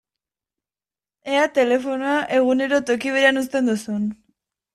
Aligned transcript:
Ea 1.33 1.43
telefonoa 1.57 2.15
egunero 2.39 2.81
toki 2.89 3.15
berean 3.19 3.43
uzten 3.45 3.71
duzun! 3.73 4.11